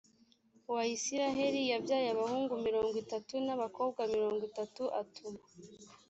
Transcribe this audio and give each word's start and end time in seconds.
wa 0.73 0.83
isirayeli 0.95 1.61
yabyaye 1.71 2.07
abahungu 2.11 2.53
mirongo 2.67 2.95
itatu 3.03 3.33
n 3.45 3.49
abakobwa 3.55 4.01
mirongo 4.13 4.41
itatu 4.49 4.83
atuma 5.01 5.39